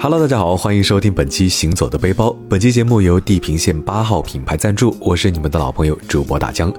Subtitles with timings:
[0.00, 2.28] Hello，大家好，欢迎收听本期《行走的背包》。
[2.48, 6.72] 本期节目由地平线八号品牌赞助，我是你们的老朋友主播大江。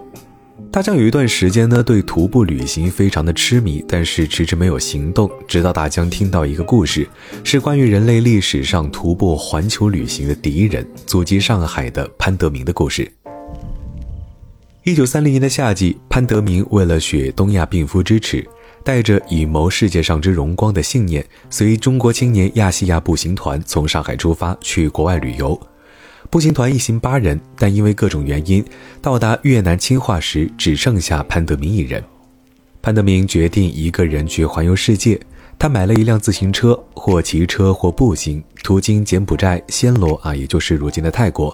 [0.72, 5.30] 大江有一段时间呢，对徒步旅行非常的痴迷，但是迟迟没有行动。
[5.50, 7.06] 直到大江听到一个故事，
[7.44, 13.12] 是关于人类历史上徒步环球旅行的第一人，祖籍上海的潘德明的故事。
[14.86, 18.48] 一九三零年的夏季，潘德明为了雪东亚病夫之耻，
[18.84, 25.60] 带着以谋世界上之荣光的信念，随中国青年亚细亚步行团从上海出发去国外旅游。
[26.30, 28.64] 步行团一行八人，但因为各种原因，
[29.02, 32.04] 到达越南清化时只剩下潘德明一人。
[32.82, 35.20] 潘德明决定一个人去环游世界。
[35.60, 41.54] 他买了一辆自行车，或骑车，或步行，途经柬埔寨、暹罗啊，也就是如今的泰国，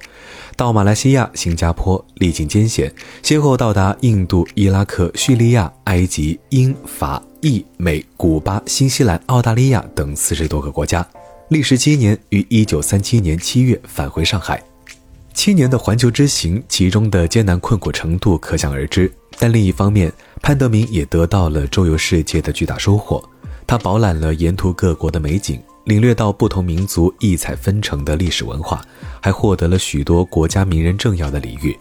[0.56, 11.04] 到马来西亚、新加坡，历经艰险，先后到达印度、伊拉克、叙利亚、埃及、英法意美、古巴、新西兰、澳大利亚等四十多个国家，
[11.50, 14.64] 历时七年，于一九三七年七月返回上海。
[15.34, 19.12] 七年的环球之行，其中的艰难困苦程度可想而知。
[19.40, 23.28] 但另一方面，潘德明也得到了周游世界的巨大收获。
[23.68, 28.82] 他饱览了沿途各国的美景，领略到不同民族异彩纷呈的历史文化，
[29.22, 31.78] 还获得了许多国家名人政要的礼遇。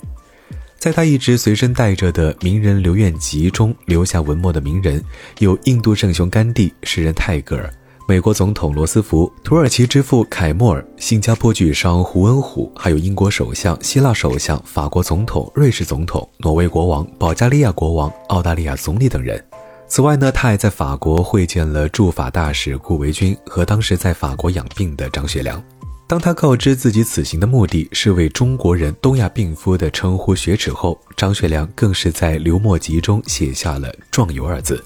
[0.79, 5.03] 在他一直随身带着的名人留院集中留下文墨的名人，
[5.39, 7.73] 有印度圣雄甘地、诗人泰戈尔、
[8.07, 19.43] 美国总统罗斯福、土耳其之父凯莫尔、新加坡巨商胡恩虎，还有英国首相、希腊首相、法国总统、瑞士总统、挪威国王、保加利亚国王、澳大利亚总理等人。
[19.87, 25.63] 此外呢，他还在法国会见了驻法大使顾维钧和当时在法国养病的张学良。
[26.07, 34.83] 当他告知自己此行的目的是为中国人东亚病夫的称呼雪耻后，张学良更是在刘墨集中写下了“壮游”二字。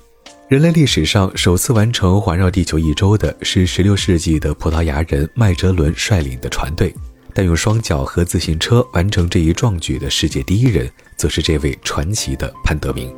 [0.46, 6.94] 人类历史上首次完成环绕地球一周的是16世纪的葡萄牙人麦哲伦率领的船队，
[7.34, 13.14] 但用双脚和自行车完成这一壮举的世界第一人，则是这位传奇的潘德明。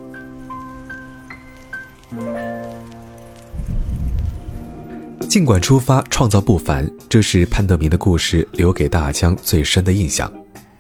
[5.28, 10.30] 尽管出发创造不凡，这是潘德明的故事留给大江最深的印象。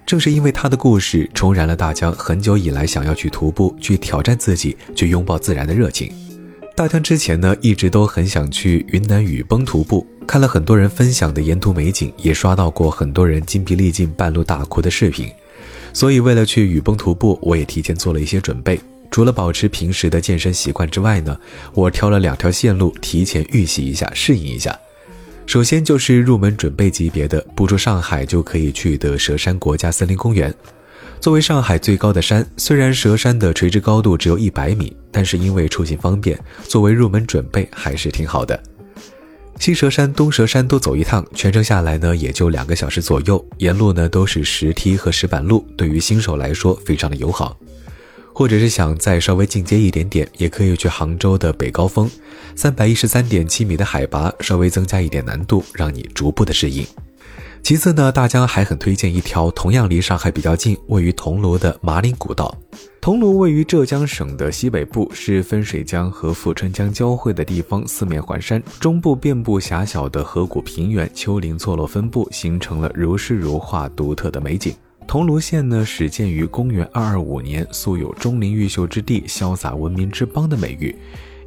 [0.04, 6.12] 正是因为他的故事，重燃了大江很久以来想要去徒步、去挑战自己、去拥抱自然的热情。
[6.74, 15.28] 大江之前呢，一直都很想去云南雨崩徒步，看了很多人分享的沿途美景，也刷到过很多人筋疲力尽、半路大哭的视频。
[15.92, 18.80] 所以，为了去雨崩徒步，我也提前做了一些准备。
[19.10, 21.36] 除了保持平时的健身习惯之外呢，
[21.74, 24.78] 我挑了两条线路提前预习一下，适应一下。
[25.46, 30.54] 首先就是入门准备级别的，不出上海就可以去的蛇山国家森林公园。
[31.20, 36.38] 作为上海最高的山，虽然蛇山的垂直高度只有一百米，但是因为出行方便，
[36.68, 38.58] 作为入门准备还是挺好的。
[39.58, 47.58] 西蛇山、东蛇山都走一趟，全程下来呢也就两个小时左右，沿路呢都是石梯和石板路，对于新手来说非常的友好。
[48.40, 52.10] 或者是想再稍微进阶一点点，也可以去杭州的北高峰，
[52.56, 56.82] 三百一十三点七米的海拔，稍微增加一点难度，让你逐步的适应。
[57.62, 62.56] 其次呢，大江还很推荐一条同样离上海比较近，位于桐庐的马岭古道。
[62.98, 74.74] 桐庐位于浙江省的西北部，是分水江和富春江交汇的地方，四面环山，中部遍布狭小的河谷平原，丘陵错落分布，形成了如诗如画、独特的美景。
[75.10, 80.94] 桐庐县呢，始建于公元二二五年，素有“钟灵毓秀之地，潇洒文明之邦”的美誉。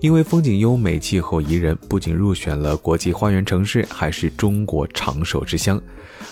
[0.04, 5.82] 因为风景优美、气候宜人，不仅入选了国际花园城市，还是中国长寿之乡。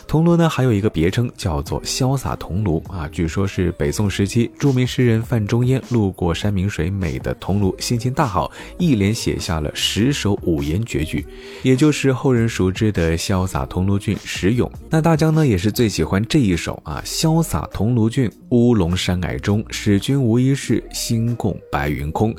[0.06, 11.26] 桐庐呢，还有一个别称叫做“潇洒桐庐”啊，据说是北宋时期著名诗人范仲淹路过山明水美的桐庐，心情大好，一连写下了十首五言绝句，
[11.64, 14.70] 也就是后人熟知的《潇洒桐庐郡十咏》。
[14.90, 22.36] 那大江呢，也是最喜欢这一首啊，“潇洒桐庐郡，乌龙山霭中，使君无一事，心共白云空。”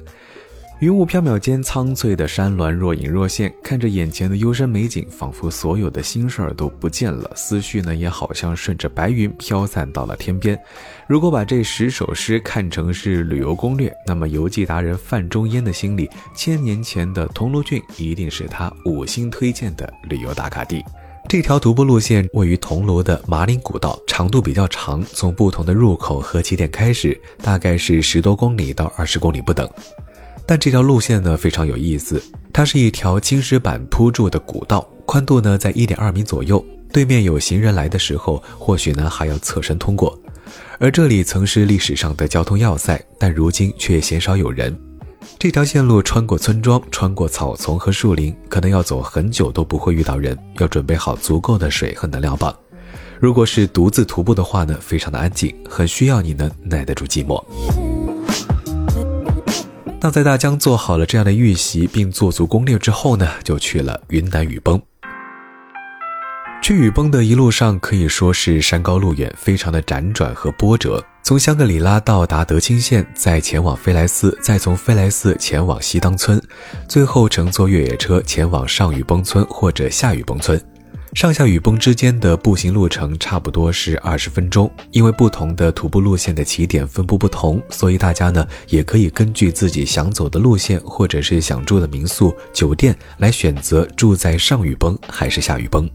[0.82, 3.54] 云雾缥缈间，苍翠的山峦若隐若现。
[3.62, 10.60] 看着眼前的幽深美景，仿佛所有的心事儿都不见了，思绪呢也好像顺着白云飘散到了天边。
[11.06, 20.84] 如果把这十首诗看成是旅游攻略，那么游记达人范仲淹的心里，千年前的桐庐郡一定是他五星推荐的旅游打卡地。
[21.28, 29.70] 这条徒步路线位于桐庐的马岭古道，长度比较长，从不同的入口和起点开始，大概是十多公里到二十公里不等。
[30.52, 32.22] 但这条路线呢非常有意思，
[32.52, 36.62] 它是一条青石板铺筑的古道，宽度呢在一点二米左右。
[36.92, 40.14] 对面有行人来的时候，或许呢还要侧身通过。
[40.78, 44.78] 而这里曾是历史上的交通要塞，但如今却鲜少有人。
[45.38, 52.54] 这条线路穿过村庄，穿过草丛和树林，可能要走很久都不会遇到人，要准备好足够的水和能量棒。
[53.18, 57.42] 如果是独自徒步的话呢，非常的安静，很需要你能耐得住寂寞。
[60.04, 64.82] 那在大江做好了这样的预习并做足攻略之后呢，就去了云南雨崩。
[66.60, 71.00] 去雨崩的一路上可以说是山高路远，非常的辗转和波折。
[71.22, 76.42] 从香格里拉到达德钦县，再前往飞来寺，再从飞来寺前往西当村，
[76.88, 80.60] 最后乘坐越野车前往上雨崩村或者下雨崩村。
[81.14, 84.70] 上下雨崩之间的步行路程差不多是二十分钟。
[84.92, 95.88] 因为不同的徒步路线的起点分布不同，所以大家呢也可以根据自己想走的路线或者是想住的民宿、酒店来选择住在上雨崩还是下雨崩。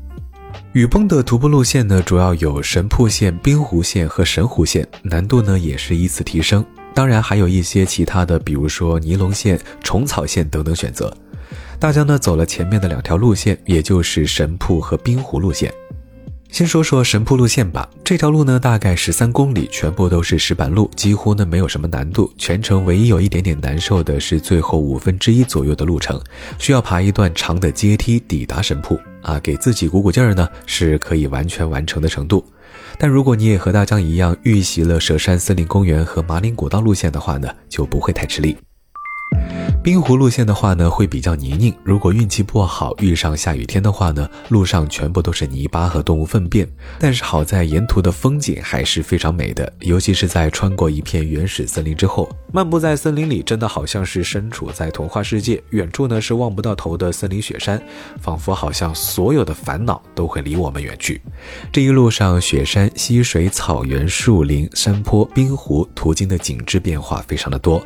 [0.73, 6.63] 雨崩的徒步路线呢，主要有神瀑线、冰湖线和神湖线，难度呢也是依次提升。
[6.93, 11.11] 当然还有一些其他的，比如说尼龙线、虫草线等等选择。
[11.79, 15.71] 大家呢走了前面的两条路线，也就是神瀑和冰湖路线。
[16.49, 17.87] 先说说神瀑路线吧。
[18.03, 22.31] 这条路呢，大概十三公里，全部都是石板路，几乎呢没有什么难度。
[22.35, 26.19] 全程唯一有一点点难受的是最后五分之一左右的路程，
[26.57, 32.43] 需要爬一段长的阶梯抵达神瀑啊，给自己鼓鼓劲儿呢，是可以完全完成的程度。
[32.97, 38.57] 但如果你也和大江一样预习了蛇山森林公园和马岭古道路线的话呢，就不会太吃力。
[39.83, 41.73] 冰湖路线的话呢，会比较泥泞。
[41.83, 46.67] 如果运气不好，遇上下雨天的话呢，路上全部都是泥巴和动物粪便。
[46.99, 55.63] 但是好在沿途的风景还是非常美的，尤其是在穿过一片原始森林之后，漫步在森林里，真的好像是身处在童话世界。
[55.69, 57.81] 远处呢是望不到头的森林雪山，
[58.19, 61.21] 仿佛好像所有的烦恼都会离我们远去。
[61.71, 67.81] 这一路上，雪山、溪水、草原、树林、山坡、冰湖，途经的景致变化非常的多。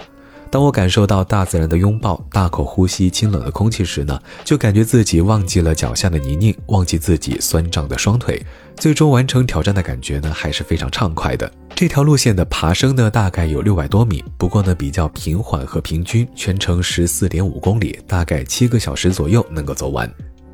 [0.52, 8.46] 当我感受到大自然的拥抱，大口呼吸清冷的空气时呢，就感觉自己忘记了脚下的泥泞，忘记自己酸胀的双腿，
[8.76, 11.50] 最终完成挑战的感觉呢，还是非常畅快的。
[11.74, 20.14] 这条路线的爬升呢，大概有六百多米，不过呢比较平缓和平均，全程十四点五公里，大概七个小时左右能够走完。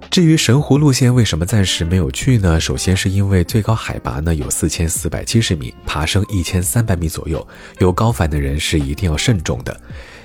[0.09, 2.59] 至于神湖路线为什么暂时没有去呢？
[2.59, 7.45] 首先是因为最高海拔呢有四千四百七十米，爬升一千三百米左右，
[7.79, 9.79] 有高反的人是一定要慎重的。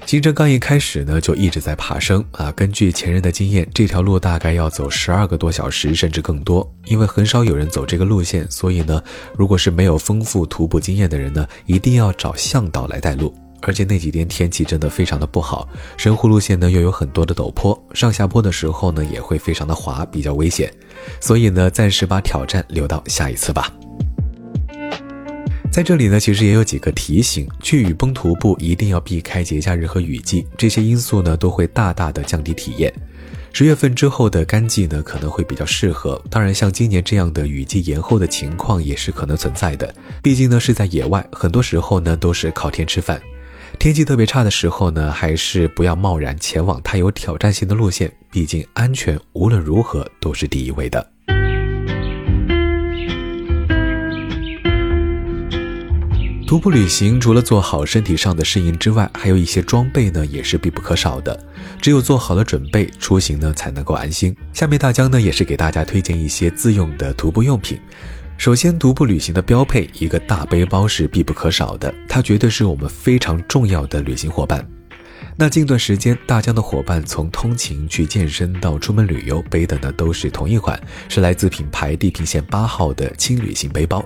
[0.06, 6.68] 行程刚一开始呢就一直在爬升啊，根据前人的经验，这条路大概要走十二个多小时甚至更多。
[6.86, 9.02] 因为很少有人走这个路线，所以呢，
[9.36, 13.34] 如果是没有丰富徒步经验的人呢，一定要找向导来带路。
[13.62, 20.72] 而且那几天天气真的非常的不好，神湖路线呢又有很多的陡坡，上下坡的时候呢也会非常的滑，比较危险，
[21.20, 23.72] 所以呢暂时把挑战留到下一次吧。
[25.70, 32.92] 在这里呢，其实也有几个提醒：去雨崩徒步一定要避开节假日和雨季，这些因素呢都会大大的降低体验。
[33.54, 43.18] 十月份之后的干季呢可能会比较适合，当然像今年这样的雨季延后的情况也是可能存在的，毕竟呢是在野外，很多时候呢都是靠天吃饭。
[43.82, 51.04] 天气特别差的时候呢，还是不要贸然前往太有挑战性的路线，毕竟安全无论如何都是第一位的。
[56.46, 61.36] 徒步旅行除了做好身体上的适应之外，还有一些装备呢也是必不可少的。
[61.80, 64.32] 只有做好了准备，出行呢才能够安心。
[64.52, 67.80] 下面大江呢也是给大家推荐一些自用的徒步用品。
[68.42, 74.68] 首先，独步旅行的标配，一个大背包是必不可少的，它绝对是我们非常重要的旅行伙伴。
[75.36, 80.76] 那近段时间，大疆的伙伴从通勤去健身到出门旅游，背的呢都是同一款，
[81.08, 84.04] 是来自品牌地平线八号的轻旅行背包。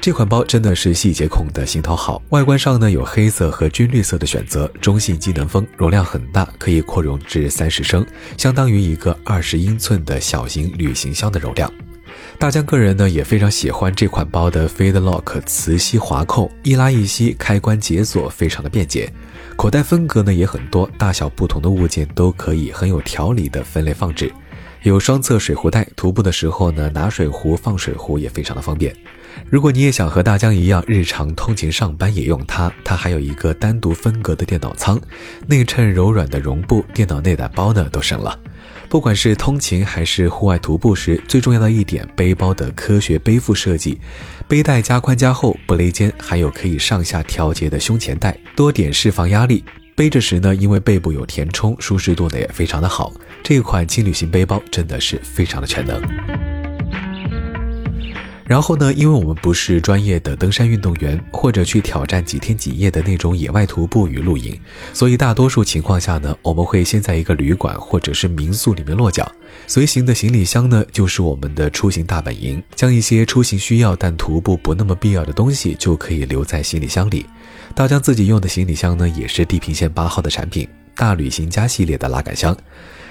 [0.00, 8.04] 这款包真的是细节控的心头好，外观上呢有黑色和军绿色的选择，中性机能风，容量很大，可以扩容至三十升，
[8.36, 11.72] 相当于一个二十英寸的小型旅行箱的容量。
[12.38, 19.12] 大江个人呢也非常喜欢这款包的 Fade Lock 磁吸滑扣，一拉一吸，开关解锁非常的便捷。
[19.56, 24.32] 口袋分隔呢也很多，大小不同的物件都可以很有条理的分类放置。
[24.82, 28.94] 有双侧水壶袋，徒步的时候呢拿水壶放水壶也非常的方便。
[29.50, 35.00] 如果你也想和大江一样日常通勤上班也用它，它还有一个单独分隔的电脑仓，
[35.48, 38.38] 内衬柔软的绒布，电脑内胆包呢都省了。
[38.88, 44.00] 不管是通勤还是户外徒步时，最重要的一点，背包的科学背负设计，
[44.48, 49.62] 背带加宽加厚，不勒肩，还有可以上下调节的胸前带，多点释放压力。
[49.94, 53.12] 背着时呢，因为背部有填充，舒适度呢也非常的好。
[53.42, 56.00] 这款轻旅行背包真的是非常的全能。
[58.48, 64.58] 然后呢，因为我们不是专业的登山运动员，或者去挑战几天几夜的那种野外徒步与露营，
[64.94, 69.30] 所以大多数情况下呢，我们会先在一个旅馆或者是民宿里面落脚。
[69.66, 77.26] 随行的行李箱呢，就是我们的出行大本营，将一些出行需要但徒步不那么必要的东西就可以留在行李箱里。
[77.74, 82.56] 大疆自己用的行李箱呢，也是地平线八号的产品，大旅行家系列的拉杆箱。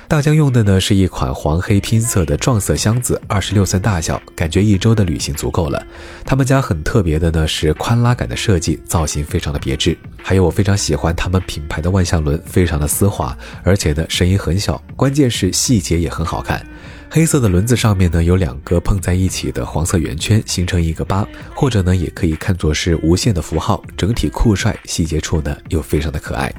[0.10, 5.86] 大疆用的呢是一款黄黑拼色的撞色箱子，二十六寸大小，感觉一周的旅行足够了。
[6.24, 9.98] 他们家很特别的呢是宽拉杆的设计，造型非常的别致。
[10.24, 16.66] 还有我非常喜欢他们品牌的万向轮，非常的丝滑，而且呢声音很小，关键是细节也很好看。
[17.10, 26.50] 黑色的轮子上面呢有两个碰在一起的黄色圆圈，形成一个八，或者呢也可以看作是无限的符号，整体酷帅，细节处呢又非常的可爱。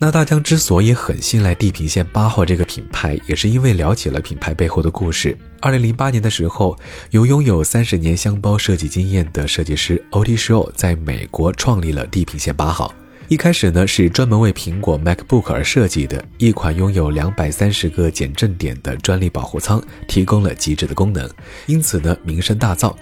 [0.00, 5.36] 那大疆之所以很信赖地平线八号这个品牌，也是因为了解了品牌背后的故事。
[5.60, 6.78] 二零零八年的时候，
[7.10, 10.36] 由拥有三十年箱包设计经验的设计师 O.T.
[10.36, 12.94] Shaw 在美国创立了地平线八号。
[13.26, 21.28] 一开始呢，是专门为苹果 MacBook 而设计的一款拥有两百三十个减震点的专利保护舱，提供了极致的功能，
[21.66, 22.94] 因此呢，名声大噪。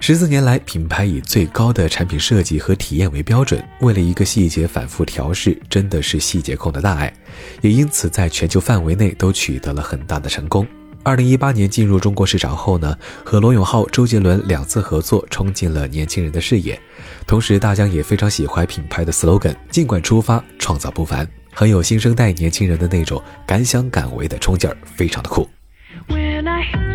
[0.00, 7.12] 十四年来，品牌以最高的产品设计和体验为标准，为了一个细节反复调试，真的是细节控的大爱，
[7.60, 10.66] 也因此在全球范围内都取得了很大的成功。
[11.02, 16.80] 二零一八年进入中国市场后呢，和罗永浩、周杰伦两次合作，冲进了年轻人的视野。
[17.26, 25.48] 同时，大疆也非常喜欢品牌的 slogan，尽管出发，创造不凡，很有新生代年轻人的那种敢想敢为的冲劲儿，非常的酷。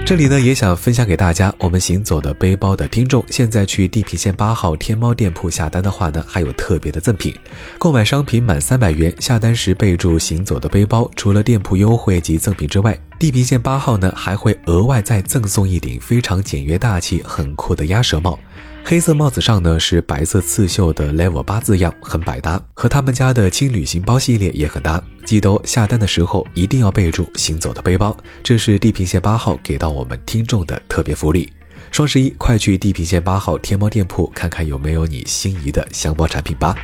[0.05, 7.33] 这里呢，也想分享给大家，我们行走的背包的听众，现在去地平线八号天猫店铺下单的话呢，还有特别的赠品。
[7.79, 18.37] 购买商品满三百元，下单时备注“行走的背包”，除了店铺优惠及赠品之外，地平线八号呢还会额外再赠送一顶非常简约大气、很酷的鸭舌帽。
[18.85, 25.01] 黑色帽子上呢是白色刺绣的 Level 八字样，很百搭，和他们家的轻旅行包系列也很搭。
[25.25, 31.51] 记得下单的时候一定要备注“行走的背包”，这是地平线八号给到我们听众的特别福利。
[31.91, 36.75] 双十一快去地平线八号天猫店铺看看有没有你心仪的箱包产品吧。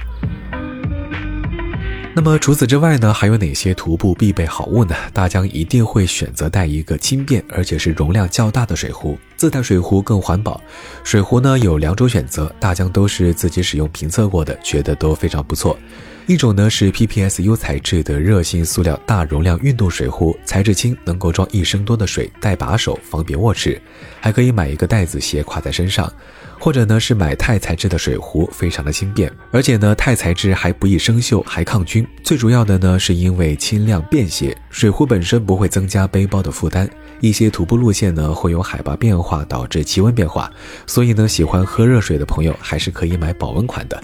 [2.12, 4.96] 那么除此之外呢，还有哪些徒步必备好物呢？
[5.14, 10.60] 大疆一定会选择带一个轻便而且是容量较大的水壶，自带水壶更环保。
[11.04, 15.78] 水壶呢有两种选择，大疆都是自己使用评测过的，觉得都非常不错。
[16.26, 23.82] 一种呢是 PPSU 材质的热性塑料大容量运动水壶，材质轻，能够装一升多的水，带把手，方便握持，
[24.20, 26.12] 还可以买一个袋子斜挎在身上。
[26.60, 32.06] 或者呢是买钛材质的水壶，非常的轻便，而且呢钛材质还不易生锈，还抗菌。
[32.22, 36.88] 最主要的呢是因为轻量便携，水壶本身不会增加背包的负担。
[37.22, 40.52] 一些徒步路线呢会有海拔变化导致气温变化，
[40.86, 44.02] 所以呢喜欢喝热水的朋友还是可以买保温款的。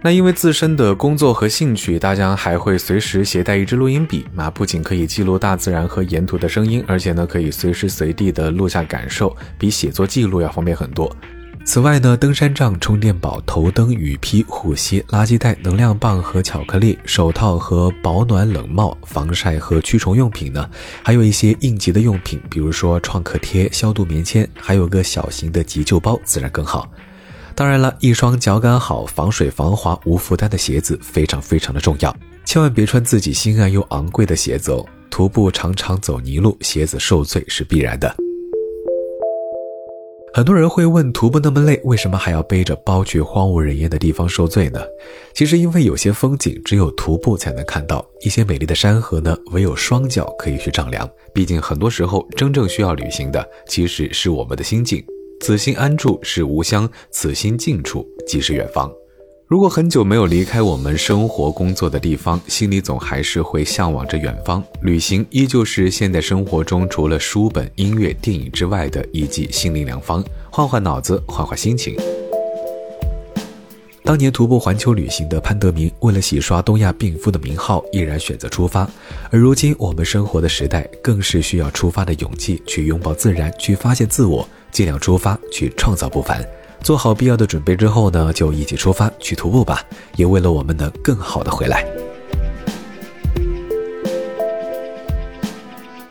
[0.00, 11.12] 那因为自身的工作和兴趣，大疆还会随时携带一支录音笔，那，不仅可以记录大自然和沿途的声音，而且呢可以随时随地的录下感受，比写作记录要方便很多。
[11.68, 20.66] 此外呢，登山杖、充电宝、头灯、雨披、护膝、垃圾袋、能量棒和巧克力、手套和保暖冷帽、防晒和驱虫用品呢，
[21.02, 26.90] 还有一些应急的用品，比如说创可贴、消毒棉签，还有个小型的急救包，自然更好。
[27.54, 34.82] 当然了，一双脚感好、防水防滑、无负担的鞋子非常非常的重要，千万别穿自己心爱又昂贵的鞋子哦。
[35.10, 38.16] 徒步常常走泥路，鞋子受罪是必然的。
[40.38, 44.80] 很多人会问：徒步那么累，为什么还要背着包去荒无人烟的地方受罪呢？
[45.34, 51.10] 其实，因为有些风景只有徒步才能看到，一些美丽的山河呢，唯有双脚可以去丈量。
[51.34, 55.04] 毕竟，很多时候真正需要旅行的，其实是我们的心境。
[55.40, 58.88] 此心安处是吾乡，此心近处即是远方。
[59.48, 64.62] 如果很久没有离开我们生活工作的地方，心里总还是会向往着远方。
[64.82, 71.96] 旅行依旧是现代生活中除了书本、音乐、电影之外的一剂心灵良方，换换脑子，换换心情。
[74.04, 78.86] 当年徒步环球旅行的潘德明，为了洗刷东亚病夫的名号，毅然选择出发。
[79.30, 86.46] 而如今我们生活的时代，更是需要出发的勇气，去拥抱自然，去发现自我，尽量出发，去创造不凡。
[86.82, 89.82] 做好必要的准备之后呢，就一起出发去徒步吧，
[90.16, 91.84] 也为了我们能更好的回来。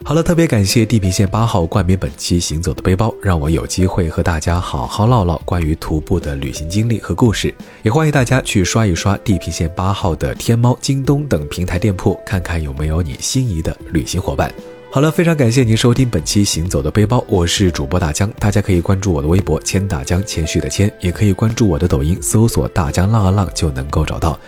[0.03, 7.53] 好了，特别感谢地平线八号冠名本期行走的背包，让我有机会和大家好好唠唠关于徒步的旅行经历和故事。
[7.83, 14.49] 也欢迎大家去刷一刷地平线八号的天猫、京东等平台店铺，看看有没有你心仪的旅行伙伴。
[14.89, 24.39] 好了，非常感谢您收听本期《行走的背包》，我是主播大江，大家可以关注我的微博“千大江”，谦虚的谦，也可以关注我的抖音，搜索“大江浪啊浪”就能够找到。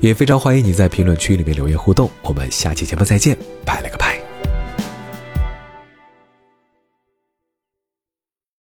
[0.00, 4.29] 也非常欢迎你在评论区里面留言互动，我们下期节目再见，拜了个拜。